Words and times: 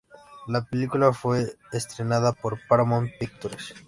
La 0.47 0.65
película 0.65 1.13
fue 1.13 1.57
estrenada 1.71 2.31
por 2.33 2.57
Paramount 2.67 3.11
Pictures. 3.19 3.75